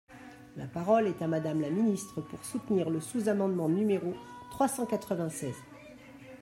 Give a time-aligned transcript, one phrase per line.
[0.55, 4.15] La parole est à Madame la ministre, pour soutenir le sous-amendement numéro
[4.49, 5.53] trois cent quatre-vingt-seize.